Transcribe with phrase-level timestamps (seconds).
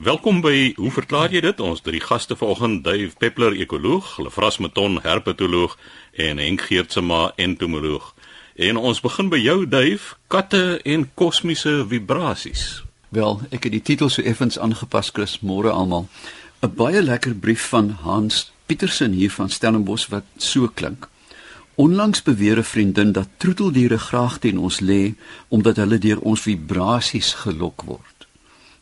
[0.00, 1.58] Welkom by Hoe verklaar jy dit?
[1.60, 5.74] Ons drie gaste vanoggend, Dave Peppler, ekoloog, Lefras Meton, herpetoloog
[6.16, 8.06] en Henk Geertsma, entomoloog.
[8.56, 12.62] En ons begin by jou, Dave, katte en kosmiese vibrasies.
[13.12, 16.08] Wel, ek het die titel so effens aangepas, Chris, môre almal.
[16.64, 21.10] 'n Baie lekker brief van Hans Pietersen hier van Stellenbosch wat so klink.
[21.76, 25.12] Onlangs beweer 'n vriendin dat troeteldiere graag teen ons lê
[25.48, 28.09] omdat hulle deur ons vibrasies gelok word.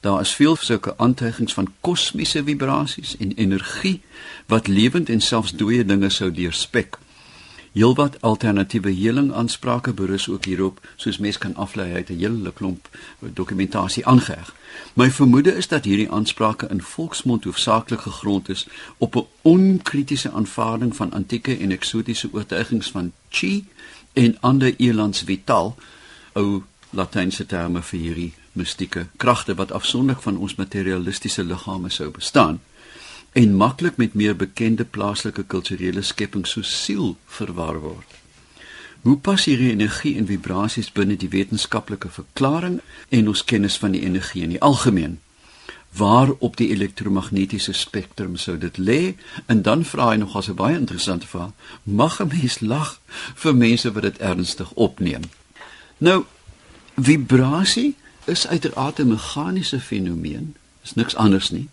[0.00, 4.00] Daar is veel sulke aantuigings van kosmiese vibrasies en energie
[4.46, 6.98] wat lewend en selfs dooie dinge sou deurspek.
[7.72, 12.88] Heelwat alternatiewe heling aansprake berus ook hierop, soos mens kan aflei uit 'n hele klomp
[13.20, 14.54] dokumentasie aangeheg.
[14.94, 18.66] My vermoede is dat hierdie aansprake in volksmond hoofsaaklik gegrond is
[18.98, 23.66] op 'n onkritiese aanvaarding van antieke en eksotiese oortuigings van chi
[24.12, 25.76] en ander elands vital,
[26.32, 32.60] ou latynse terme vir hierdie mistieke kragte wat afsonderlik van ons materialistiese liggame sou bestaan
[33.32, 38.16] en maklik met meer bekende plaaslike kulturele skepings soos siel verwar word.
[39.06, 42.80] Hoe pas hierdie energie en vibrasies binne die wetenskaplike verklaring
[43.14, 45.18] en ons kennis van die energie in die algemeen?
[45.96, 49.14] Waar op die elektromagnetiese spektrum sou dit lê?
[49.46, 51.50] En dan vra hy nog 'n baie interessante vraag:
[51.82, 53.00] Mag 'n mens lag
[53.34, 55.22] vir mense wat dit ernstig opneem?
[55.98, 56.24] Nou,
[56.96, 57.94] vibrasie
[58.28, 61.68] is uiteraard 'n meganiese fenomeen, is niks anders nie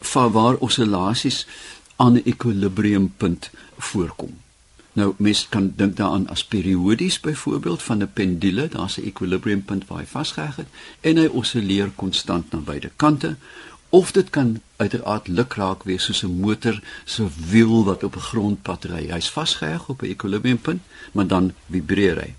[0.00, 1.46] van waar oscillasies
[1.96, 4.38] aan 'n ekwilibriumpunt voorkom.
[4.92, 9.98] Nou mens kan dink daaraan as periodies byvoorbeeld van 'n pendule, daar's 'n ekwilibriumpunt waar
[9.98, 10.66] hy vasgeheg het
[11.00, 13.36] en hy osilleer konstant na beide kante
[13.88, 18.84] of dit kan uiteraard lukraak wees soos 'n motor se wiel wat op 'n grondpad
[18.84, 19.10] ry.
[19.10, 22.34] Hy's vasgeheg op 'n ekwilibriumpunt, maar dan vibreer hy.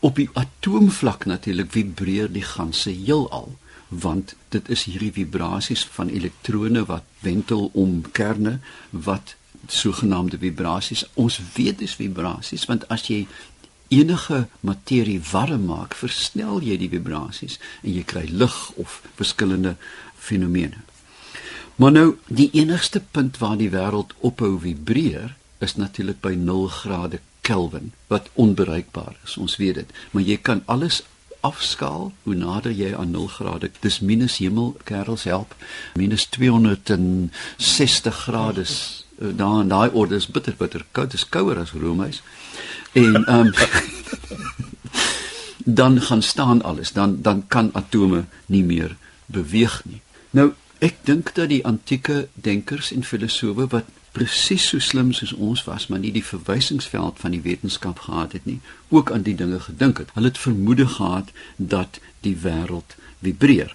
[0.00, 3.56] Op die atoomvlak natuurlik vibreer die ganse heelal
[3.88, 8.58] want dit is hierdie vibrasies van elektrone wat wentel om kerne
[8.90, 9.34] wat
[9.66, 13.24] sogenaamde vibrasies ons weet dis vibrasies want as jy
[13.90, 19.74] enige materie warm maak versnel jy die vibrasies en jy kry lig of verskillende
[20.14, 20.86] fenomene.
[21.80, 27.20] Maar nou die enigste punt waar die wêreld ophou vibreer is natuurlik by 0 grade
[27.50, 29.88] Kelvin wat onbereikbaar is ons weet dit.
[30.10, 31.02] Maar jy kan alles
[31.40, 32.12] afskaal.
[32.22, 35.54] Hoe nader jy aan 0 grade dis minus hemel kerels help.
[35.98, 41.10] Minus 260 grade eh, daar in daai orde is bitter bitter koud.
[41.10, 42.22] Dis kouer as roomhuis
[42.92, 43.52] en ehm um,
[45.80, 46.92] dan gaan staan alles.
[46.92, 48.96] Dan dan kan atome nie meer
[49.26, 50.00] beweeg nie.
[50.30, 55.64] Nou ek dink dat die antieke denkers en filosowe wat presies so slim soos ons
[55.64, 59.60] was, maar nie die verwysingsveld van die wetenskap gehad het nie, ook aan die dinge
[59.60, 60.10] gedink het.
[60.14, 63.74] Hulle het vermoede gehad dat die wêreld vibreer.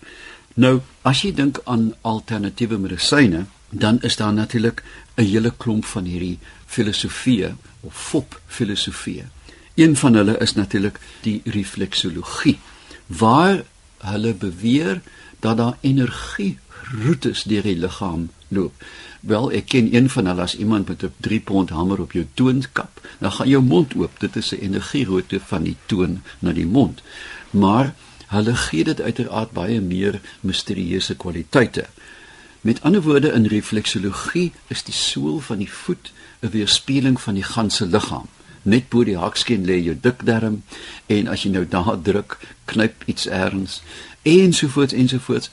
[0.55, 4.83] Nou, as jy dink aan alternatiewe medisyne, dan is daar natuurlik
[5.17, 9.25] 'n hele klomp van hierdie filosofieë of fop filosofieë.
[9.75, 12.59] Een van hulle is natuurlik die refleksologie
[13.05, 13.63] waar
[13.97, 15.01] hulle beweer
[15.39, 16.57] dat daar energie
[17.03, 18.73] roetes deur die liggaam loop.
[19.25, 22.25] Wel, ek ken een van hulle as iemand met 'n 3 pond hamer op jou
[22.33, 24.19] toon kap, dan gaan jou mond oop.
[24.19, 27.01] Dit is 'n energieroete van die toon na die mond.
[27.49, 27.93] Maar
[28.27, 31.85] hulle gee dit uiteraard baie meer misterieuse kwaliteite.
[32.61, 37.43] Met ander woorde in refleksologie is die sool van die voet 'n weerspieëling van die
[37.43, 38.27] ganse liggaam.
[38.61, 40.63] Net bo die hakskeen lê jou dikdarm
[41.05, 43.81] en as jy nou daar druk, knyp iets erns
[44.21, 45.49] ensovoorts ensovoorts.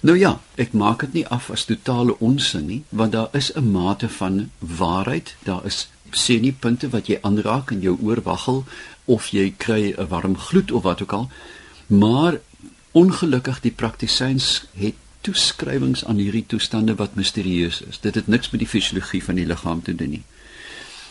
[0.00, 3.70] Nou ja, ek maak dit nie af as totale onsin nie, want daar is 'n
[3.70, 8.64] mate van waarheid, daar is seniepunte wat jy aanraak in jou oor waggel
[9.04, 11.30] of jy kry 'n warm gloed of wat ook al.
[11.86, 12.40] Maar
[12.92, 18.00] ongelukkig die praktisyns het toeskrywings aan hierdie toestande wat misterieus is.
[18.00, 20.22] Dit het niks met die fisiologie van die liggaam te doen nie.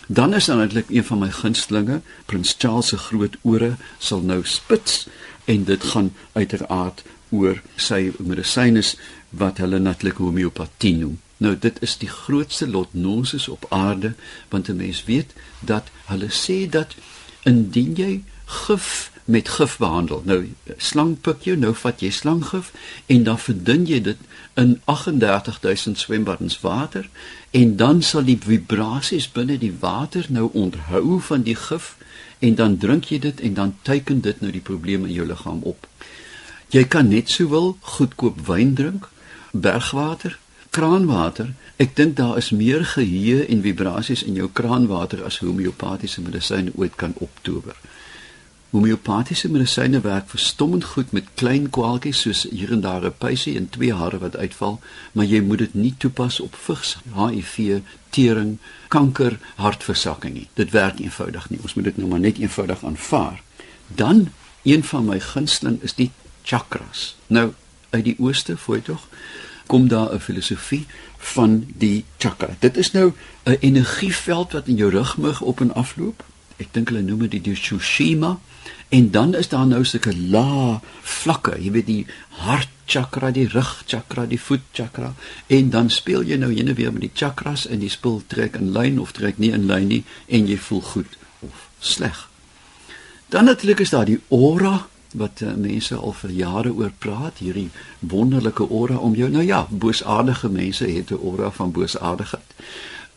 [0.07, 4.39] Dan is dan eintlik een van my gunstlinge, Prins Charles se groot ore sal nou
[4.44, 5.07] spits
[5.45, 8.95] en dit gaan uiteraard oor sy medisynes
[9.29, 11.19] wat hulle natuurlik homeopatie noem.
[11.39, 14.13] Nou dit is die grootste lotnosis op aarde
[14.50, 16.95] want 'n mens weet dat hulle sê dat
[17.44, 20.21] indien jy gif met gif behandel.
[20.25, 22.71] Nou slang pik jou, nou vat jy slanggif
[23.06, 24.18] en dan verdun jy dit
[24.53, 27.09] in 38000 swembaddens water
[27.51, 31.95] en dan sal die vibrasies binne die water nou onthou van die gif
[32.39, 35.62] en dan drink jy dit en dan teiken dit nou die probleme in jou liggaam
[35.63, 35.88] op.
[36.69, 39.07] Jy kan net so wil goedkoop wyn drink,
[39.57, 40.36] bergwater,
[40.69, 41.56] kraanwater.
[41.81, 46.94] Ek dink daar is meer geheue en vibrasies in jou kraanwater as homeopatiese medisyne ooit
[46.95, 47.74] kan optower.
[48.69, 53.69] Homeopatiese medisyne werk verstommend goed met klein kwaaltjies soos hier en daar 'n pysie en
[53.69, 54.80] twee hare wat uitval,
[55.12, 58.57] maar jy moet dit nie toepas op vigs, HIV, tering,
[58.88, 60.48] kanker, hartversakking nie.
[60.54, 61.60] Dit werk eenvoudig nie.
[61.62, 63.42] Ons moet dit nou maar net eenvoudig aanvaar.
[63.88, 64.30] Dan
[64.63, 66.12] een van my gunsteling is die
[66.44, 67.15] chakras.
[67.27, 67.53] Nou
[67.89, 69.07] uit die ooste, voor tog,
[69.65, 70.86] kom daar 'n filosofie
[71.18, 72.56] van die chakra.
[72.59, 73.13] Dit is nou
[73.44, 76.24] 'n energieveld wat in jou rugmug op en af loop.
[76.57, 78.39] Ek dink hulle noem dit die Tsushima
[78.89, 83.83] en dan is daar nou sulke la vlakke, jy weet die hart chakra, die rug
[83.86, 85.13] chakra, die voet chakra
[85.47, 88.56] en dan speel jy nou heen en weer met die chakras en die spul trek
[88.56, 92.30] in lyn of trek nie in lyn nie en jy voel goed of sleg.
[93.30, 97.69] Dan natuurlik is daar die aura wat uh, mense al vir jare oor praat, hierdie
[98.00, 99.29] wonderlike aura om jou.
[99.29, 102.53] Nou ja, boosaardige mense het 'n aura van boosaardigheid.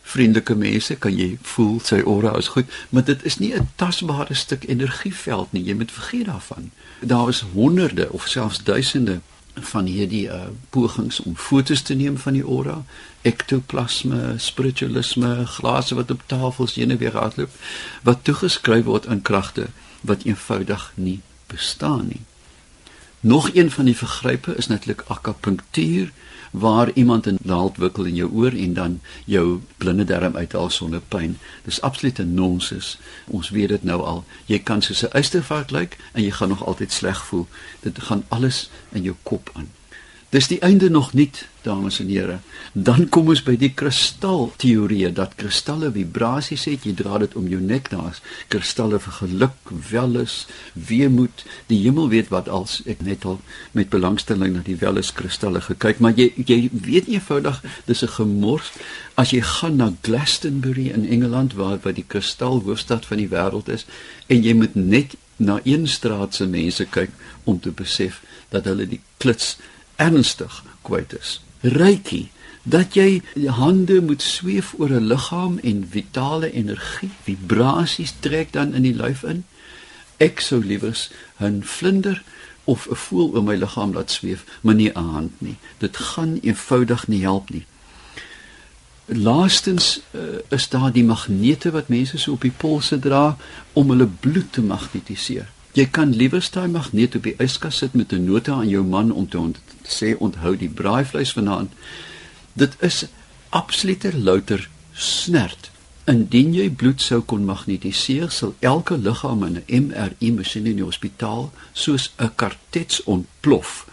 [0.01, 4.33] Vriendelike mense kan jy voel sy aura is goed, maar dit is nie 'n tasbare
[4.33, 5.63] stuk energieveld nie.
[5.63, 6.71] Jy moet vergeet daarvan.
[6.99, 9.19] Daar is honderde of selfs duisende
[9.53, 12.83] van hierdie uh, pogings om fotos te neem van die aura,
[13.21, 17.49] ektoplasme, spiritualisme, glase wat op tafels heen en weer hardloop,
[18.03, 19.67] wat toegeskryf word aan kragte
[20.01, 21.21] wat eenvoudig nie
[21.53, 22.21] bestaan nie.
[23.19, 26.11] Nog een van die vergrype is natuurlik akupunktuur
[26.51, 31.01] waar iemand 'n naald wikkel in jou oor en dan jou blinde darm uithaal sonder
[31.07, 31.37] pyn.
[31.63, 32.97] Dis absoluut 'n nonsens.
[33.27, 34.23] Ons weet dit nou al.
[34.45, 37.47] Jy kan soos 'n uistervark lyk en jy gaan nog altyd sleg voel.
[37.79, 39.69] Dit gaan alles in jou kop aan.
[40.33, 41.29] Dis die einde nog nie,
[41.61, 42.39] dames en here.
[42.73, 46.87] Dan kom ons by die kristal teorie dat kristalle vibrasies het.
[46.87, 50.37] Jy dra dit om jou nek daar's kristalle vir geluk, wellus,
[50.73, 51.43] weemoed.
[51.69, 53.37] Die hemel weet wat als ek net al
[53.77, 58.71] met belangstelling na die wellus kristalle gekyk, maar jy jy weet eenvoudig dis 'n gemors
[59.13, 63.69] as jy gaan na Glastonbury in Engeland waar wat die kristal hoofstad van die wêreld
[63.69, 63.85] is
[64.27, 67.09] en jy moet net na een straat se mense kyk
[67.43, 69.57] om te besef dat hulle die klits
[69.95, 71.41] ernstig kwyt is.
[71.61, 72.31] Reiki
[72.63, 78.81] dat jy hande moet sweef oor 'n liggaam en vitale energie, vibrasies trek dan in
[78.81, 79.45] die lyf in.
[80.17, 81.09] Ek sou liewers
[81.39, 82.23] 'n vlinder
[82.63, 85.57] of 'n voël oor my liggaam laat sweef, maar nie 'n hand nie.
[85.77, 87.65] Dit gaan eenvoudig nie help nie.
[89.05, 93.37] Laastens uh, is daar die magnete wat mense so op die polse dra
[93.73, 95.49] om hulle bloed te magnetiseer.
[95.73, 99.11] Jy kan liewers daai magneet op die yskas sit met 'n nota aan jou man
[99.11, 101.71] om te ont sê onthou die braaivleis vanaand.
[102.53, 103.05] Dit is
[103.49, 105.71] absolute louter snert.
[106.05, 110.85] Indien jy bloed sou kon magnetiseer, sal elke liggaam in 'n MRI masjien in die
[110.85, 113.87] hospitaal soos 'n kartets ontplof.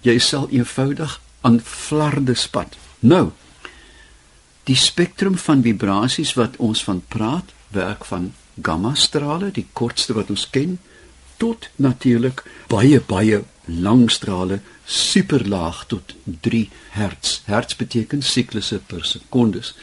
[0.00, 2.76] Jy sal eenvoudig aan flarde spat.
[2.98, 3.30] Nou,
[4.64, 10.30] die spektrum van vibrasies wat ons van praat, werk van gamma strale, die kortste wat
[10.30, 10.78] ons ken,
[11.36, 17.40] tot natuurlik baie baie lang strale superlaag tot 3 hertz.
[17.44, 19.74] Hertz beteken siklusse per sekondes.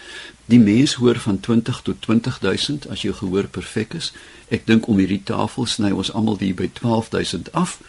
[0.46, 4.12] Die mens hoor van 20 tot 20000 as jou gehoor perfek is.
[4.50, 7.80] Ek dink om hierdie tafel sny ons almal hier by 12000 af.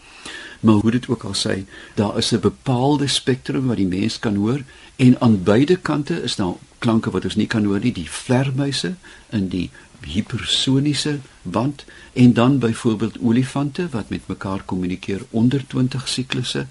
[0.62, 1.64] Maar hoe dit ook al sê,
[1.98, 4.62] daar is 'n bepaalde spektrum wat die mens kan hoor
[4.96, 8.94] en aan beide kante is daar klanke wat ons nie kan hoor nie, die vlermuise
[9.30, 9.70] in die
[10.04, 16.66] hipersoniese band en dan byvoorbeeld olifante wat met mekaar kommunikeer onder 20 siklusse.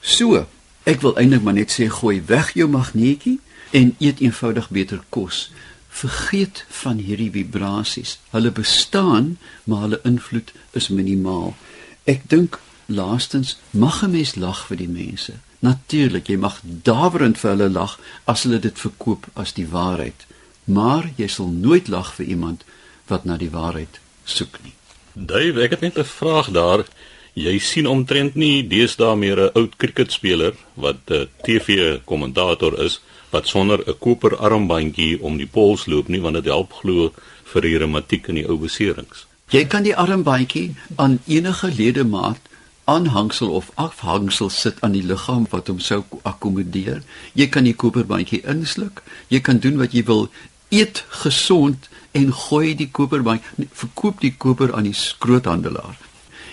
[0.00, 0.46] So,
[0.82, 3.38] ek wil eintlik maar net sê gooi weg jou magneetjie
[3.70, 5.50] en eet eenvoudig beter kos.
[5.88, 8.18] Vergeet van hierdie vibrasies.
[8.30, 11.54] Hulle bestaan, maar hulle invloed is minimaal.
[12.04, 15.32] Ek dink laastens mag 'n mens lag vir die mense.
[15.58, 20.26] Natuurlik, jy mag daverend vir hulle lag as hulle dit verkoop as die waarheid
[20.64, 22.64] maar jy sal nooit lag vir iemand
[23.06, 24.74] wat na die waarheid soek nie.
[25.14, 26.84] Dave, ek het net 'n vraag daar.
[27.34, 33.00] Jy sien omtrent nie deesdae meer 'n oud kriketspeler wat 'n TV-kommentator is
[33.30, 37.12] wat sonder 'n koper armbandjie om die pols loop nie want dit help glo
[37.44, 39.26] vir die reumatiek en die ou beserings.
[39.50, 42.49] Jy kan die armbandjie aan enige ledemaat
[42.84, 47.02] aanhangsel of afhangsel sit aan die liggaam wat hom sou akkommodeer.
[47.38, 49.02] Jy kan die koperbandjie insluk.
[49.28, 50.28] Jy kan doen wat jy wil
[50.70, 53.38] eet gesond en gooi die koper by
[53.82, 55.98] verkoop die koper aan die skroothandelaar.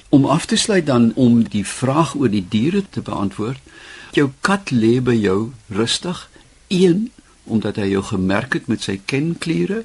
[0.10, 3.60] Om af te sluit dan om die vraag oor die diere te beantwoord.
[4.16, 6.30] Jou kat lê by jou rustig.
[6.68, 7.10] 1
[7.48, 9.84] omdat hy jou gemerk het met sy kenkliere.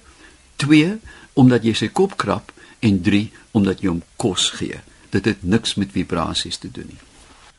[0.62, 0.98] 2
[1.38, 4.80] omdat jy sy kop krap en 3 omdat jy hom kos gee.
[5.12, 7.00] Dit het niks met vibrasies te doen nie.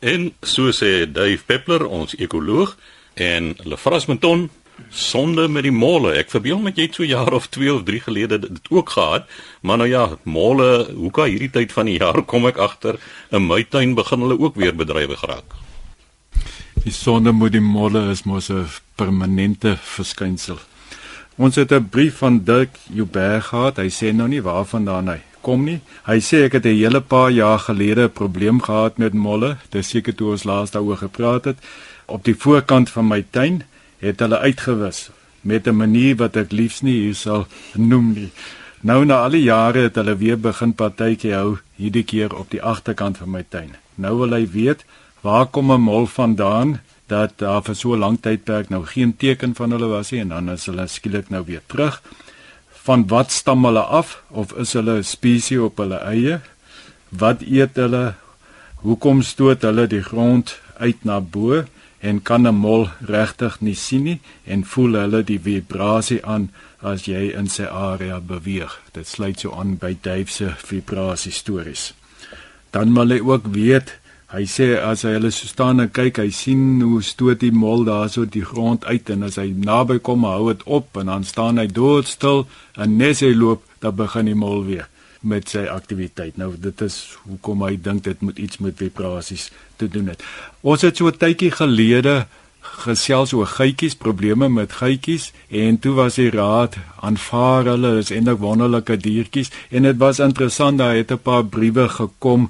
[0.03, 2.75] En so sê Dave Peppler, ons ekoloog,
[3.13, 4.50] en Lefras Menton,
[4.89, 6.15] Sonde met die molle.
[6.17, 9.27] Ek verbeel my jy het so jaar of 2 of 3 gelede dit ook gehad,
[9.62, 12.98] maar nou ja, molle, hoe kan hierdie tyd van die jaar kom ek agter
[13.31, 15.57] in my tuin begin hulle ook weer bedrywig geraak.
[16.83, 18.67] Die sonde met die molle is mos 'n
[18.98, 20.60] permanente verskynsel.
[21.38, 23.77] Ons het 'n brief van Dirk Jouberg gehad.
[23.77, 25.80] Hy sê nou nie waarvandaan hy kom nie.
[26.08, 29.58] Hy sê ek het 'n hele paar jaar gelede 'n probleem gehad met molle.
[29.70, 31.58] Dis seker toe ons laas daaroor gepraat het.
[32.06, 33.64] Op die voorkant van my tuin
[34.00, 35.10] het hulle uitgewis
[35.42, 38.32] met 'n manier wat ek liefs nie hier sal noem nie.
[38.82, 42.62] Nou na al die jare het hulle weer begin partytjie hou hierdie keer op die
[42.62, 43.76] agterkant van my tuin.
[43.96, 44.86] Nou wil hy weet
[45.22, 49.56] waar kom 'n mol vandaan dat daar vir so 'n lang tydperk nou geen teken
[49.56, 52.02] van hulle was nie en dan is hulle skielik nou weer terug.
[52.84, 56.40] Van wat stam hulle af of is hulle 'n spesies op hulle eie?
[57.10, 58.16] Wat eet hulle?
[58.84, 61.63] Hoekom stoot hulle die grond uit na bo
[62.00, 67.06] en kan 'n mol regtig nie sien nie en voel hulle die vibrasie aan as
[67.06, 68.80] jy in sy area beweeg?
[68.92, 71.94] Dit sluit so aan by Dave se vibrasie stories.
[72.72, 74.00] Dan wil hy ook weet
[74.34, 77.84] Hy sê as hy hulle so staan en kyk, hy sien hoe stoot die mol
[77.86, 81.62] daarso die grond uit en as hy naby kom, hou dit op en dan staan
[81.62, 84.88] hy doodstil en net hy loop, dan begin die mol weer
[85.22, 86.40] met sy aktiwiteit.
[86.42, 86.98] Nou dit is
[87.28, 90.25] hoekom hy dink dit moet iets met vibrasies te doen het.
[90.66, 92.25] Ons het so 'n tydjie gelede
[92.84, 98.40] gesels oor geitjies, probleme met geitjies en toe was die raad aanvaar hulle is eintlik
[98.40, 102.50] wonderlike diertjies en dit was interessant daar het 'n paar briewe gekom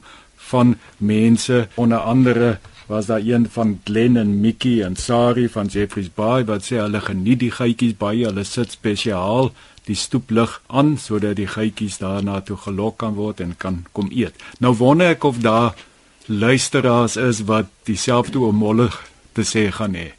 [0.53, 1.67] van mense.
[1.75, 6.67] Onder andere was daar een van Glen en Mickey en Sari van Jeffreys Bay wat
[6.67, 8.27] sê hulle geniet die geitjies baie.
[8.27, 9.51] Hulle sit spesiaal
[9.88, 14.36] die stoeplig aan sodat die geitjies daarna toe gelok kan word en kan kom eet.
[14.60, 15.74] Nou wonder ek of daar
[16.27, 18.89] luisteraars is wat dieselfde oor molle
[19.36, 20.12] te sê gaan hê.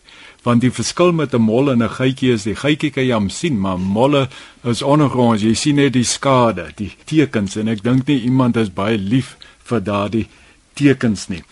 [0.44, 3.30] Want die verskil met 'n mol en 'n geitjie is die geitjie kan jy hom
[3.30, 4.28] sien maar molle
[4.64, 5.42] is ondergronds.
[5.42, 7.56] Jy sien net die skade die tekens.
[7.56, 10.28] En ek dink nie iemand is baie lief vir daardie
[10.74, 11.42] tekens nie.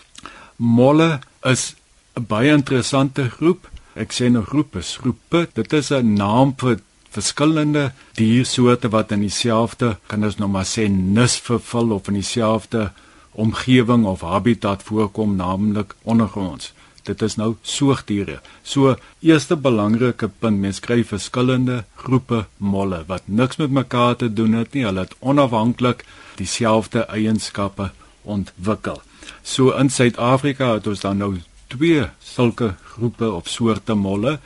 [0.57, 1.75] Molle is
[2.15, 3.69] 'n baie interessante groep.
[3.95, 5.47] Ek sê 'n groep is groepe.
[5.53, 6.79] Dit is 'n naam vir
[7.09, 12.91] verskillende diersoorte wat in dieselfde kan ons nou maar sê nis vervul of in dieselfde
[13.33, 16.73] omgewing of habitat voorkom, naamlik ondergronds.
[17.03, 18.39] Dit is nou soogdiere.
[18.63, 24.53] So eerste belangrike punt, mens kry verskillende groepe molle wat niks met mekaar te doen
[24.53, 24.85] het nie.
[24.85, 26.05] Hulle het onafhanklik
[26.39, 27.91] dieselfde eienskappe
[28.23, 29.01] ontwikkel.
[29.43, 31.33] So in Suid-Afrika het ons dan nou
[31.67, 34.39] twee sulke groepe of soorte molle.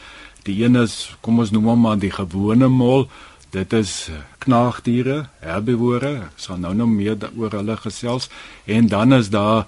[0.43, 3.07] Die een is, kom ons noem hom maar die gewone mol.
[3.51, 4.09] Dit is
[4.43, 6.13] knaagdiere, herbivore.
[6.27, 8.29] Ek sal nou nog meer oor hulle gesels.
[8.65, 9.67] En dan is daar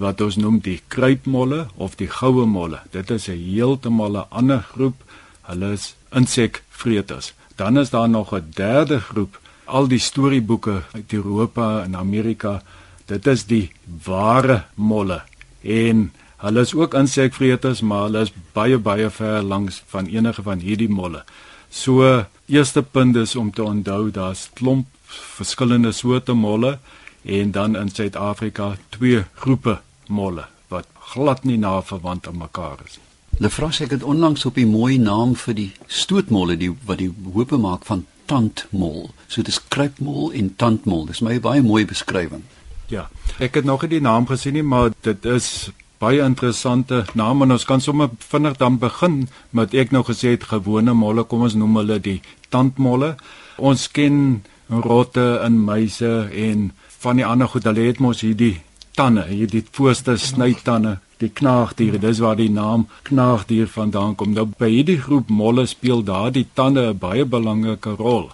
[0.00, 2.80] wat ons noem die kruipmolle of die goue molle.
[2.90, 4.96] Dit is 'n heeltemal 'n ander groep.
[5.42, 7.32] Hulle is insekvreters.
[7.56, 9.40] Dan is daar nog 'n derde groep.
[9.64, 12.62] Al die storieboeke uit Europa en Amerika
[13.10, 13.64] dit is die
[14.06, 15.22] ware molle
[15.62, 16.10] en
[16.44, 20.88] hulle is ook insekvreters maar hulle is baie baie ver langs van enige van hierdie
[20.88, 21.24] molle.
[21.70, 26.78] So eerste punt is om te onthou daar's klomp verskillende soorte molle
[27.24, 32.98] en dan in Suid-Afrika twee groepe molle wat glad nie na verwant aan mekaar is.
[33.38, 37.58] Lefras ek het onlangs op die mooi naam vir die stootmolle die wat die hoope
[37.58, 39.10] maak van tandmol.
[39.28, 41.06] So dis kruipmol en tandmol.
[41.06, 42.44] Dis my baie mooi beskrywing.
[42.88, 43.08] Ja.
[43.38, 45.70] Ek het nog nie die naam gesien nie, maar dit is
[46.02, 49.22] baie interessante naam en ons kan sommer vinnig dan begin
[49.56, 52.20] met ek nou gesê het gewone molle, kom ons noem hulle die
[52.52, 53.14] tandmolle.
[53.56, 56.70] Ons ken rotte en muise en
[57.04, 58.58] van die ander goed, hulle het mos hierdie
[58.94, 62.00] tande, hierdie voorste snytande, die knaagdiere.
[62.02, 64.34] Dis waar die naam knaagdier vandaan kom.
[64.34, 68.30] Nou by hierdie groep molle speel daardie tande 'n baie belangrike rol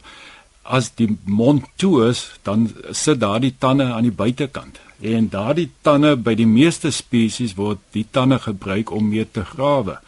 [0.71, 4.79] as die mond toe is, dan sit daardie tande aan die buitekant.
[5.01, 9.99] En daardie tande by die meeste spesies word die tande gebruik om mee te grawe.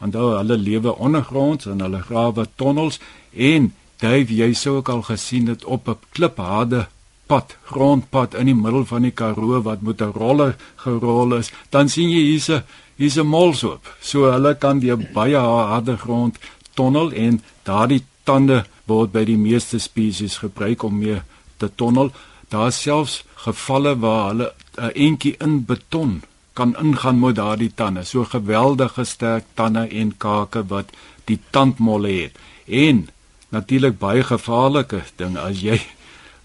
[0.00, 3.00] Onthou hulle lewe ondergronds en hulle grawe tonnels
[3.32, 6.86] en Dave, jy sou ook al gesien het op 'n klipharde
[7.26, 11.88] pad, grondpad in die middel van die Karoo wat met 'n roller gerol is, dan
[11.88, 12.62] sien jy hier's 'n
[12.96, 13.96] hier's 'n molsop.
[14.00, 16.38] So hulle kan die baie harde grond
[16.74, 21.20] tonnel en daardie tande word by die meeste spesies gebruik om mee
[21.56, 22.12] te tonnel.
[22.48, 28.04] Daar selfs gevalle waar hulle 'n entjie in beton kan ingaan met daardie tande.
[28.04, 30.88] So geweldige sterk tande en kake wat
[31.24, 32.38] die tandmolle het.
[32.64, 33.08] En
[33.48, 35.80] natuurlik baie gevaarlike ding as jy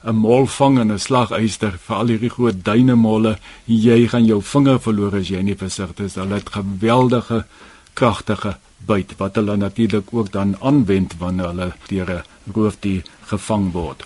[0.03, 5.15] 'n mol vang in 'n slaguister, veral hierdie groot duinemolle, jy gaan jou vinger verloor
[5.15, 6.15] as jy nie versigtig is.
[6.15, 7.45] Hulle het geweldige
[7.93, 12.23] kragtige byt wat hulle natuurlik ook dan aanwend wanneer hulle deur 'n
[12.53, 14.05] roofdier gevang word.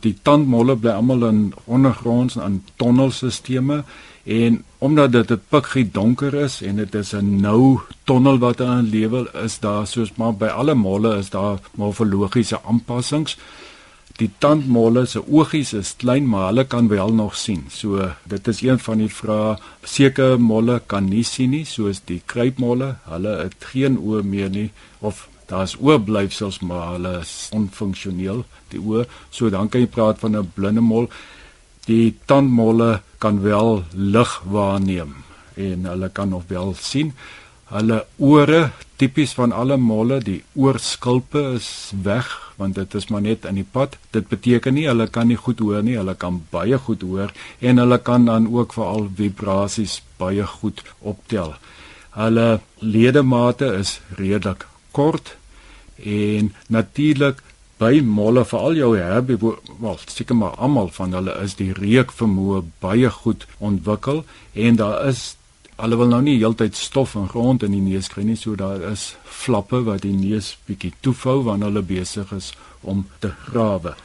[0.00, 3.84] Die tandmolle bly almal in ondergronds aan tonnelstelsels
[4.24, 8.88] en omdat dit 'n pikkie donker is en dit is 'n nou tonnel wat aan
[8.88, 13.36] lewe is daar soos maar by alle molle is daar morfologiese aanpassings
[14.14, 17.64] Die tandmolle se oogies is klein, maar hulle kan wel nog sien.
[17.70, 19.56] So dit is een van die vrae.
[19.82, 22.92] Sekere molle kan nie sien nie, soos die kruipmolle.
[23.10, 24.68] Hulle het geen oë meer nie
[25.00, 29.08] of daar's oorblyfsels, maar hulle is onfunksioneel, die oë.
[29.34, 31.10] So dan kan jy praat van 'n blinde mol.
[31.86, 35.14] Die tandmolle kan wel lig waarneem
[35.56, 37.12] en hulle kan nog wel sien.
[37.72, 41.68] Hulle ore, tipies van alle molle, die oorskulpe is
[42.04, 43.96] weg want dit is maar net in die pad.
[44.14, 47.82] Dit beteken nie hulle kan nie goed hoor nie, hulle kan baie goed hoor en
[47.82, 51.56] hulle kan dan ook veral vibrasies baie goed optel.
[52.14, 55.34] Hulle ledemate is redelik kort
[55.98, 57.42] en natuurlik
[57.82, 63.48] by molle veral jou herbivore seker maar almal van hulle is die reukvermoë baie goed
[63.58, 64.22] ontwikkel
[64.54, 65.32] en daar is
[65.76, 68.82] Hulle wil nou nie heeltyd stof en grond in die neus kry nie, so daar
[68.92, 72.52] is flappe wat die neus bietjie toefou wanneer hulle besig is
[72.82, 73.96] om te grawe.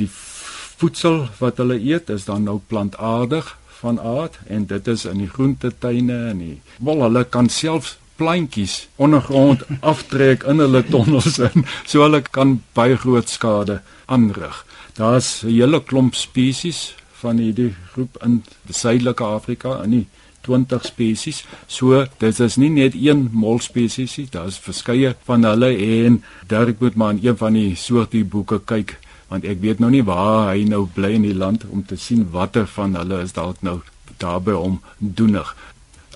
[0.00, 5.20] Die voedsel wat hulle eet is dan nou plantaardig van aard en dit is in
[5.22, 6.54] die groentetuine en die
[6.88, 12.96] wel hulle kan selfs plantjies ondergrond aftrek in hulle tonnels in, so hulle kan baie
[12.96, 14.64] groot skade aanrig.
[14.96, 20.06] Daar's 'n hele klomp spesies van hierdie groep in die suidelike Afrika in die
[20.48, 21.42] 20 spesies.
[21.68, 26.80] So dit is nie net een mol spesies nie, daar's verskeie van hulle en Dirk
[26.80, 28.96] moet maar in een van die soorte boeke kyk
[29.28, 32.24] want ek weet nou nie waar hy nou bly in die land om te sien
[32.32, 33.80] watter van hulle is dalk nou
[34.18, 35.50] daarby om doenig.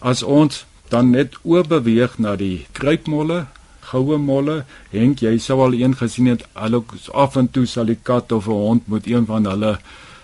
[0.01, 3.47] As ons dan net oor beweeg na die kruipmolle,
[3.93, 4.63] goue molle,
[4.93, 8.49] henk jy sou al een gesien het, hulle af en toe sal die kat of
[8.49, 9.79] 'n hond moet een van hulle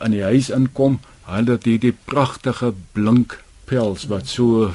[0.05, 0.99] in die huis inkom.
[1.29, 3.38] Hulle het hierdie pragtige blink
[3.69, 4.71] pels wat so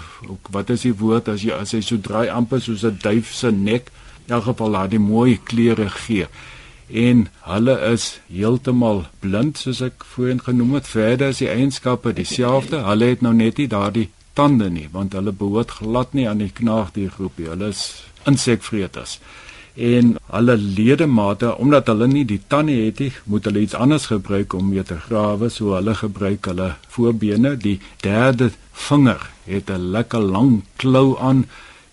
[0.55, 3.51] wat is die woord as jy as hy so draai amper soos 'n duif se
[3.51, 3.91] nek
[4.27, 6.27] in elk geval laat die mooi kleure gee
[6.93, 10.87] en hulle is heeltemal blind soos ek voorheen genoem het.
[10.87, 12.83] Verder is die eienskappe dieselfde.
[12.85, 16.51] Hulle het nou net nie daardie tande nie want hulle behoort glad nie aan die
[16.53, 17.49] knaagdiergroepie.
[17.53, 19.19] Hulle is insekvreters
[19.73, 24.53] en hulle ledemate omdat hulle nie die tande het nie, moet hulle iets anders gebruik
[24.53, 30.19] om mee te grawe, so hulle gebruik hulle voorbene, die derde vinger het 'n lekker
[30.19, 31.45] lang klou aan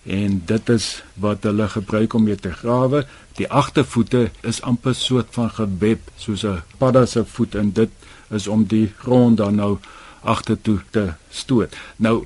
[0.03, 3.05] en dit is wat hulle gebruik om mee te grawe.
[3.37, 7.89] Die agtervoete is amper soort van geweb soos 'n padda se voet en dit
[8.29, 9.77] is om die grond dan nou
[10.21, 11.75] agtertoe te stoot.
[11.95, 12.25] Nou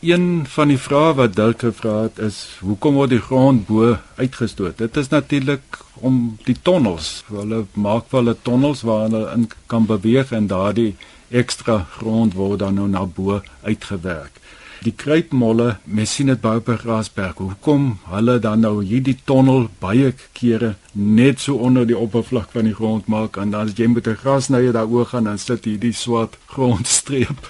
[0.00, 4.76] Een van die vrae wat Dirk gevra het is hoekom word die grond bo uitgestoot?
[4.78, 7.24] Dit is natuurlik om die tonnels.
[7.32, 10.96] Hulle maak wel 'n tonnels waar hulle in kan beweeg en daardie
[11.30, 14.40] ekstra grond word dan nou na bo uitgewerk.
[14.84, 17.40] Die kruipmolle, mens sien dit baie op Grasberg.
[17.40, 22.76] Hoekom hulle dan nou hierdie tonnel baie kere net so onder die oppervlak van die
[22.76, 26.36] grond maak en dan as jy met 'n grasnye daaroor gaan dan sit hierdie swart
[26.46, 27.40] grondstreep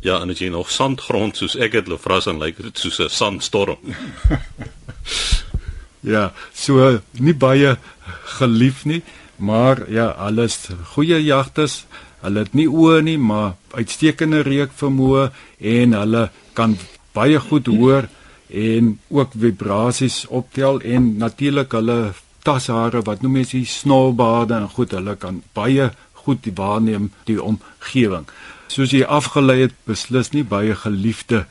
[0.00, 3.08] Ja, en as jy nog sandgrond soos ek het, Lefras en lyk dit soos 'n
[3.12, 3.76] sandstorm.
[6.14, 7.76] ja, so nie baie
[8.38, 9.02] gelief nie,
[9.36, 11.84] maar ja, alles goeie jagters.
[12.20, 15.30] Hulle het nie oë nie, maar uitstekende reuk vermoë
[15.74, 16.28] en hulle
[16.58, 16.76] kan
[17.16, 18.08] baie goed hoor
[18.50, 21.98] en ook vibrasies optel en natuurlik hulle
[22.44, 25.90] tashare wat noem mens die snorbaarde en goed, hulle kan baie
[26.24, 28.26] goed waarneem die omgewing
[28.70, 31.44] soos jy afgelei het beslis nie baie geliefde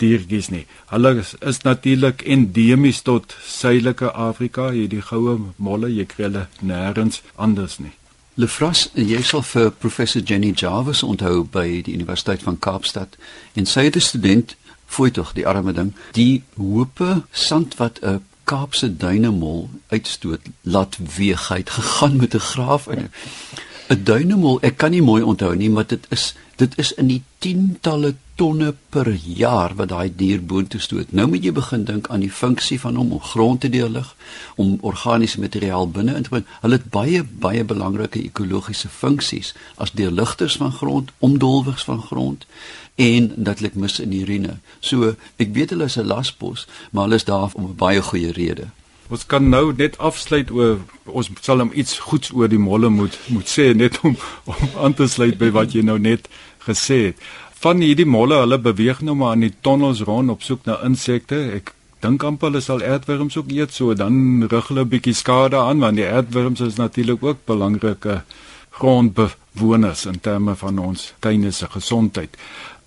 [0.00, 0.64] diertjies nie.
[0.92, 7.20] Hulle is, is natuurlik endemies tot suidelike Afrika, hierdie goue molle, jy kry hulle nêrens
[7.36, 7.92] anders nie.
[8.34, 13.16] Lefras, jy sal vir professor Jenny Jarvis onthou by die Universiteit van Kaapstad
[13.58, 14.54] en sy het 'n student
[14.86, 21.48] fooi tog die arme ding, die hoope sand wat 'n Kaapse duinemol uitstoot, laat weeg
[21.48, 23.10] hy het gegaan met 'n graaf in
[23.88, 24.60] 'n duinemol.
[24.62, 28.70] Ek kan nie mooi onthou nie, maar dit is dit is in die tientalle tonne
[28.88, 31.12] per jaar wat daai dier boontoe stoot.
[31.12, 34.14] Nou moet jy begin dink aan die funksie van hom om grond te deurlig,
[34.56, 36.46] om organiese materiaal binne in te bring.
[36.62, 42.46] Hulle het baie baie belangrike ekologiese funksies as deurligters van grond, omdolwers van grond
[43.00, 44.56] en datlik mis in urine.
[44.80, 48.32] So, ek weet hulle is 'n laspos, maar hulle is daar om 'n baie goeie
[48.32, 48.68] rede.
[49.10, 53.18] Ons kan nou net afsluit oor ons sal hom iets goeds oor die molle moet
[53.26, 56.28] moet sê net om om aan te sluit by wat jy nou net
[56.66, 57.16] gesê het.
[57.60, 61.36] Van hierdie molle, hulle beweeg nou maar in die tonnels rond op soek na insekte.
[61.58, 65.58] Ek dink amper hulle sal aardwurms ook eet so dan rig hulle 'n bietjie skade
[65.60, 68.22] aan want die aardwurms is natuurlik ook belangrike
[68.80, 72.32] grondbewoners in terme van ons tuine se gesondheid.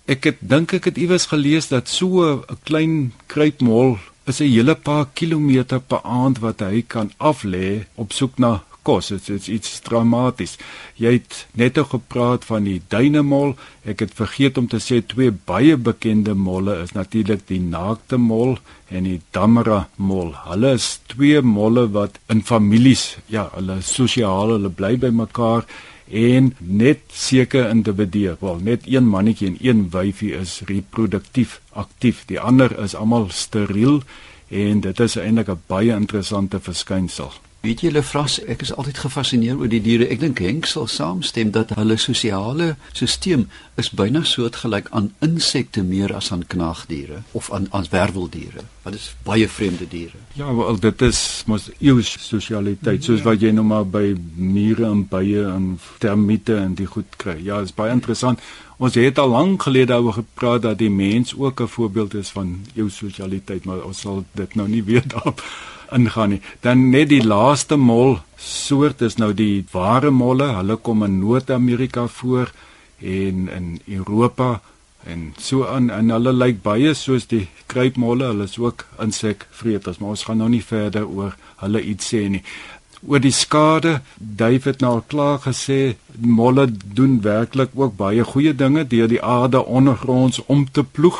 [0.06, 4.74] Ek het dink ek het iewers gelees dat so 'n klein kruipmol is 'n hele
[4.74, 9.10] paar kilometer per aand wat hy kan aflê op soek na kos.
[9.12, 10.56] Dit is iets dramaties.
[11.00, 13.54] Jy het net ook gepraat van die duinemol.
[13.88, 18.58] Ek het vergeet om te sê twee baie bekende molle is natuurlik die naakte mol
[18.88, 20.34] en die damera mol.
[20.48, 25.66] Hulle is twee molle wat in families, ja, hulle sosiaal, hulle bly by mekaar
[26.08, 32.24] en net sekere individue, wel net een mannetjie en een wyfie is reproduktief aktief.
[32.28, 34.02] Die ander is almal steriel
[34.48, 37.32] en dit is eintlik 'n baie interessante verskynsel.
[37.64, 40.04] Weet jy, Lefras, ek is altyd gefassineer oor die diere.
[40.12, 43.46] Ek dink Henk sal saamstem dat hulle sosiale stelsel
[43.80, 48.66] is byna soortgelyk aan insekte meer as aan knaagdiere of aan aan werweldiere.
[48.84, 50.20] Wat is baie vreemde diere.
[50.36, 55.06] Ja, wel dit is mos eeu sosialiteit, soos wat jy nou maar by mure en
[55.08, 57.40] bye en termiete en die goed kry.
[57.48, 58.44] Ja, dit is baie interessant.
[58.76, 62.58] Ons het al lank gelede oor gepraat dat die mens ook 'n voorbeeld is van
[62.74, 65.40] eeu sosialiteit, maar ons sal dit nou nie weer daarop
[65.92, 66.42] ingaan nie.
[66.60, 70.52] Dan net die laaste mol soort is nou die ware molle.
[70.58, 72.52] Hulle kom in Noord-Amerika voor
[73.00, 74.60] en in Europa
[75.04, 78.30] en so aan en hulle lyk baie soos die kruipmolle.
[78.32, 82.44] Hulle is ook insekvreters, maar ons gaan nou nie verder oor hulle iets sê nie.
[83.04, 88.86] Oor die skade, Dave het nou klaar gesê, molle doen werklik ook baie goeie dinge
[88.88, 91.18] deur die aarde ondergronds om te ploeg.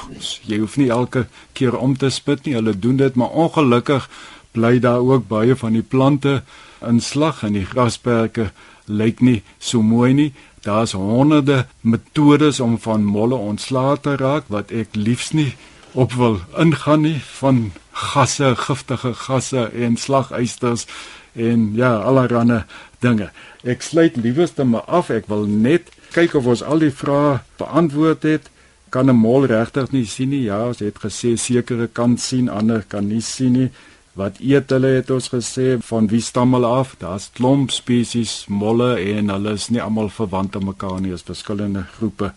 [0.48, 2.56] Jy hoef nie elke keer om te spit nie.
[2.56, 4.08] Hulle doen dit, maar ongelukkig
[4.54, 6.42] bly daar ook baie van die plante
[6.84, 8.50] in slag en die grasperke
[8.86, 10.32] lyk nie so mooi nie.
[10.64, 15.52] Daar's honderde metodes om van molle ontslae te raak wat ek liefs nie
[15.92, 20.86] op wil ingaan nie van gasse, giftige gasse en slagysters
[21.34, 22.64] en ja, allerlei
[23.04, 23.30] dinge.
[23.62, 25.10] Ek sluit liewerste maar af.
[25.10, 28.50] Ek wil net kyk of ons al die vrae beantwoord het.
[28.94, 30.44] Kan 'n mol regtig nie sien nie?
[30.46, 33.70] Ja, ons het gesê sekere kan sien, ander kan nie sien nie.
[34.14, 36.94] Wat eet hulle het ons gesê van wie stam hulle af?
[37.00, 41.82] Daar's klomp spesies molle en hulle is nie almal verwant aan mekaar nie, is verskillende
[41.96, 42.30] groepe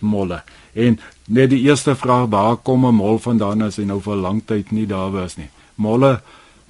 [0.00, 0.40] molle.
[0.74, 4.42] En net die eerste vraag, waar kom 'n mol vandaan as hy nou vir lang
[4.46, 5.50] tyd nie daar was nie?
[5.76, 6.20] Molle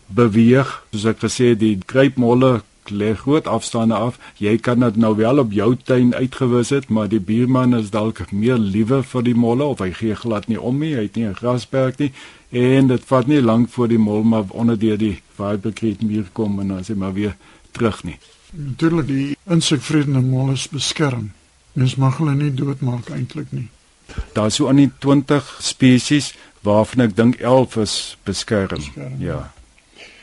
[0.06, 4.18] beweeg, soos ek gesê die kruipmolle lê groot afstande af.
[4.38, 8.32] Jy kan dit nou wel op jou tuin uitgewis het, maar die buurman is dalk
[8.32, 10.94] meer liewe vir die molle of hy gee glad nie om nie.
[10.94, 12.12] Hy het nie 'n grasperk nie
[12.50, 16.60] en dit vat nie lank voor die mol maar onder deur die vibrate muur kom
[16.60, 17.36] en dan is hy maar weer
[17.72, 18.18] terug nie.
[18.50, 21.30] Natuurlik die insekvredende mol is beskerm.
[21.72, 23.68] Mens mag hulle nie doodmaak eintlik nie.
[24.34, 26.34] Daar is so aan die 20 spesies
[26.66, 28.82] waarvan ek dink 11 is beskerm.
[28.82, 29.52] beskerm ja.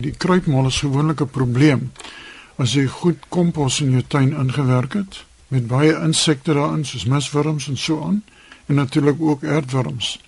[0.03, 1.91] Die kruipmol is gewoonlik 'n probleem
[2.57, 7.67] as jy goed kompos in jou tuin ingewerk het met baie insekte daarin soos miswurms
[7.67, 8.23] en so aan
[8.65, 10.19] en natuurlik ook aardwurms.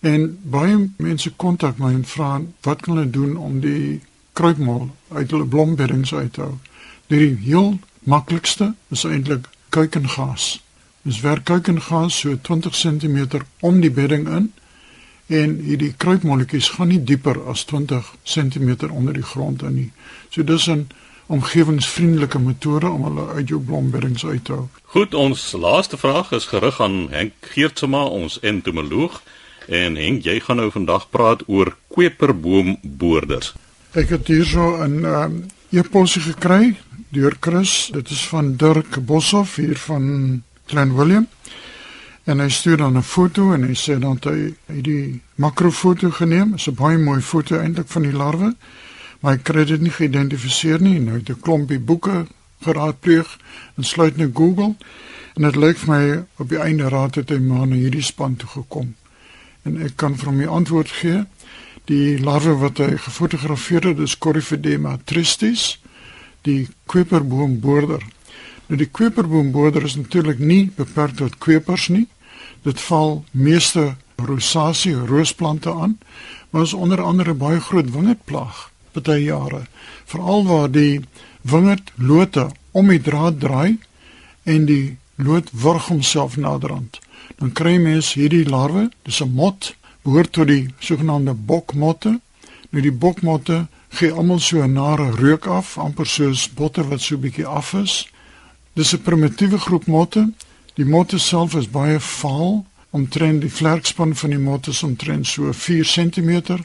[0.00, 4.00] En baie mense kontak my en vra wat kan hulle doen om die
[4.32, 6.54] kruipmol uit hulle blombeddings uit te hou.
[7.12, 10.60] Die heel maklikste is eintlik kuikengas.
[11.02, 14.52] Dis werk kuikengas so 20 cm om die bedding in
[15.26, 19.90] en hierdie kruipmolletjies gaan nie dieper as 20 cm onder die grond in nie.
[20.30, 20.86] So dis 'n
[21.26, 24.66] omgewingsvriendelike metode om hulle uit jou blombeddings uit te hou.
[24.94, 29.22] Goed, ons laaste vraag is gerig aan Henk Geertsma, ons entomoloog.
[29.66, 33.54] En Henk, jy gaan nou vandag praat oor kweperboomboorders.
[33.96, 36.76] Ek het hierso 'n um, e-posie gekry
[37.08, 37.88] deur Chris.
[37.92, 41.26] Dit is van Dirk Boshoff hier van Klein Willem.
[42.24, 46.50] En hy stuur dan 'n foto en hy sê dan hy het die makrofoto geneem.
[46.50, 48.54] Dit is 'n baie mooi foto eintlik van die larwe.
[49.26, 51.00] Maar hy kry dit nie geïdentifiseer nie.
[51.02, 52.26] Nou het 'n klompie boeke
[52.62, 53.38] geraadpleeg
[53.74, 54.76] en sluit nou Google.
[55.34, 58.36] En dit lyk vir my op die einde raad het hy maar na hierdie span
[58.36, 58.94] toe gekom
[59.64, 61.24] en ek kan vir hom die antwoord gee.
[61.84, 65.80] Die larwe wat hy gefotografeer het, is Coryphedema tristis,
[66.42, 68.02] die kweperboomboorder.
[68.66, 72.06] Nou die kweperboomboorder is natuurlik nie beperk tot kwepers nie.
[72.62, 75.98] Dit val meeste rosasie roosplante aan,
[76.50, 79.66] maar is onder andere baie groot wingerdplaag baie jare.
[80.04, 81.00] Veral waar die
[81.42, 83.78] wingerdlote om die draad draai
[84.44, 87.00] en die loot wurg homself naderhand
[87.36, 92.20] dan kry mens hierdie larwe, dis 'n mot, behoort tot die sogenaamde bokmotte.
[92.70, 97.16] Nou die bokmotte gee almal so 'n nare reuk af, amper soos botter wat so
[97.16, 98.08] bietjie af is.
[98.74, 100.32] Dis 'n primitiewe groep motte.
[100.74, 105.52] Die motte self is baie vaal, omtrent die vlerkspan van die motte is omtrent so
[105.52, 106.64] 4 cm.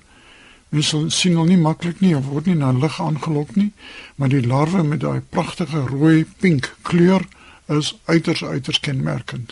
[0.72, 3.72] Mense sien hom nie maklik nie of word nie na lig aangelok nie,
[4.16, 7.26] maar die larwe met daai pragtige rooi pink kleur
[7.68, 9.52] is uiters uiters kenmerkend.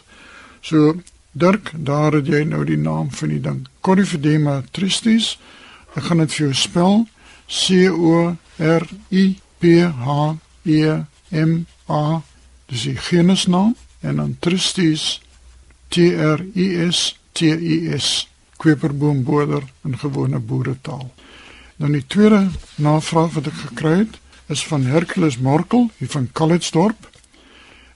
[0.62, 0.96] So
[1.32, 3.60] Dirk, daar het jy nou die naam van die ding.
[3.86, 5.36] Coryphedema tristis.
[5.94, 6.96] Ek gaan dit vir jou spel.
[7.46, 9.26] C O R I
[9.62, 10.16] P H
[10.66, 10.82] E
[11.30, 11.54] M
[11.86, 12.22] A.
[12.70, 15.20] Dis die genusnaam en dan tristis
[15.94, 18.26] T R I S T I S
[18.60, 21.08] kweperboomboder in gewone boeretaal.
[21.80, 24.20] Dan die tweede navraag wat ek gekry het
[24.52, 27.10] is van Hercules Morkel hier van Calitzdorp.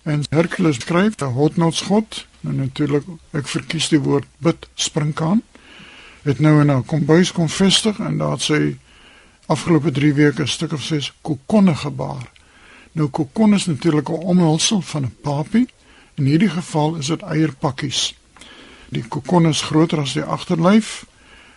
[0.03, 5.41] En Hercules skryf 'n hotnotsgod, nou natuurlik ek verkies die woord bid sprinkaan.
[6.23, 8.77] Het nou in 'n kombuis kom vestig en daar het sy
[9.45, 12.31] afgelope 3 weke 'n stuk of 6 kokonne gebaar.
[12.91, 15.67] Nou kokon is natuurlik 'n omhulsel van 'n papie.
[16.13, 18.15] In hierdie geval is dit eierpakkies.
[18.93, 21.05] Die kokon is groter as die agterlyf.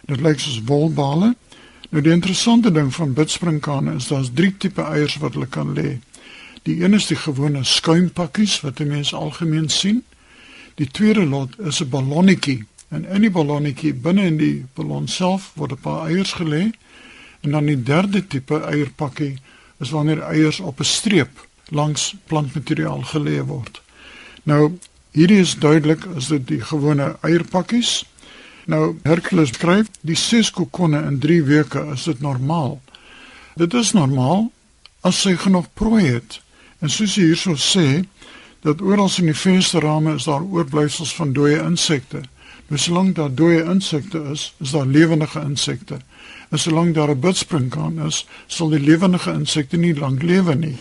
[0.08, 1.34] Dit lyk soos wolbale.
[1.92, 5.98] Nou die interessante ding van bidspringkane is daar's drie tipe eiers wat hulle kan lê.
[6.66, 10.02] Die een is die gewone skuimpakkies wat mense algemeen sien.
[10.80, 15.52] Die tweede lot is 'n ballonnetjie en in die ballonnetjie binne in die ballon self
[15.54, 16.70] word 'n paar eiers gelê.
[17.40, 19.38] En dan die derde tipe eierpakkie
[19.78, 23.82] is wanneer eiers op 'n streep langs plantmateriaal gelê word.
[24.42, 24.78] Nou
[25.16, 28.02] Hierdie is duidelik as dit die gewone eierpakkies.
[28.68, 32.74] Nou Hercules skryf die ses kokonne in 3 weke is dit normaal.
[33.56, 34.50] Dit is normaal
[35.00, 36.36] as sy genoeg prooi het.
[36.84, 38.02] En soos hy hierso sê
[38.66, 42.20] dat oral in die vensterrame is daar oorblyfsels van dooie insekte.
[42.68, 46.02] Nou solank daar dooie insekte is, is daar lewendige insekte.
[46.52, 50.76] En solank daar 'n bidspringkaan is, sal die lewendige insekte nie lank lewe nie.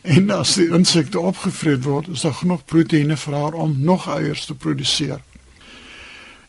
[0.00, 4.46] En as die insekte opgevreet word, is daar genoeg proteïene vir haar om nog eiers
[4.46, 5.20] te produseer.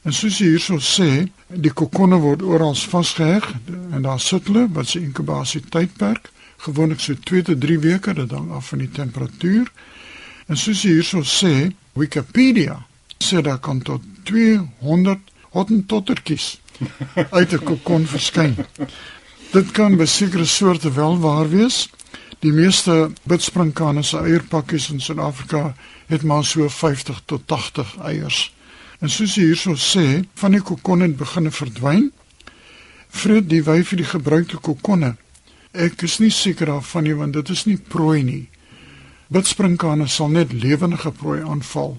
[0.04, 3.46] En soos jy hierso sê, die kokonne word oral vasgeheg
[3.92, 6.32] en daar sit hulle wat se inkubasie tydperk
[6.64, 9.72] gewoonlik so 2 tot 3 weke, dit hang af van die temperatuur.
[10.48, 12.80] En soos jy hierso sê, Wikipedia
[13.24, 16.60] sê daar kan tot 200 hottentottertjies
[17.38, 18.56] uit 'n kokon verskyn.
[19.52, 21.90] Dit kan by sekere soorte wel waar wees,
[22.44, 25.76] Die meeste bidspringkane se eierpakkies in Suid-Afrika
[26.10, 28.40] het maar so 50 tot 80 eiers.
[29.00, 32.10] En soos jy hierso sê, van die kokonne begin verdwyn.
[33.16, 35.14] Vreet die wyfie die gebruikte kokonne.
[35.72, 38.42] Ek is nie seker daarvan nie want dit is nie prooi nie.
[39.32, 41.96] Bidspringkane sal net lewendige prooi aanval.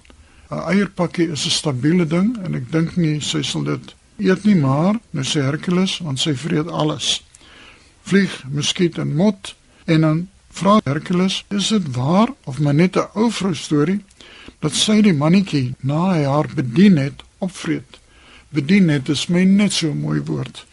[0.51, 4.61] 'n Eierpakkie is 'n stabiele ding en ek dink nie sy sal dit eet nie,
[4.61, 7.25] maar nou sê Hercules, want sy vreet alles.
[8.03, 13.09] Vlieg, muskiet en mot en dan Vra Hercules, is dit waar of maar net 'n
[13.19, 14.05] ou vrou storie
[14.63, 17.99] dat sy die mannetjie na hy haar bedien het opvreet?
[18.55, 20.67] Bedien het is my net so 'n mooi woord.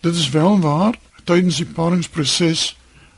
[0.00, 2.76] Dit is wel waar, tydens die paringsproses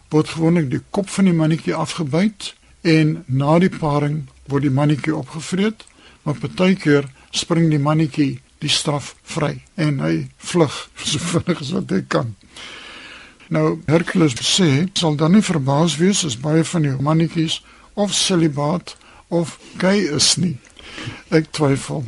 [0.08, 5.16] word gewoonlik die kop van die mannetjie afgebyt en na die paring word die mannetjie
[5.16, 5.84] opgevreet,
[6.22, 11.90] maar partykeer spring die mannetjie die straf vry en hy vlug so vinnig as wat
[11.90, 12.36] hy kan.
[13.48, 17.60] Nou Hercules sê, sal dan nie verbaas wees as baie van die mannetjies
[17.94, 18.96] of celibaat
[19.28, 20.56] of gay is nie.
[21.28, 22.04] Ek twyfel.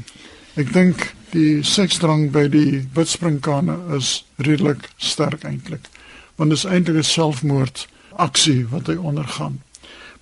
[0.57, 5.91] Ek dink die seksdrang by die bidspringkane is redelik sterk eintlik.
[6.37, 9.61] Want dit is eintlik 'n selfmoord aksie wat hy ondergaan.